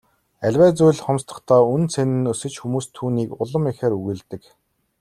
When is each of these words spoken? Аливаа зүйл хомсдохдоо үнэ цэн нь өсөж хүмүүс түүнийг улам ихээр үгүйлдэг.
Аливаа 0.45 0.71
зүйл 0.77 0.99
хомсдохдоо 1.05 1.61
үнэ 1.73 1.87
цэн 1.93 2.09
нь 2.19 2.29
өсөж 2.33 2.53
хүмүүс 2.59 2.85
түүнийг 2.95 3.29
улам 3.41 3.63
ихээр 3.71 3.93
үгүйлдэг. 3.97 4.41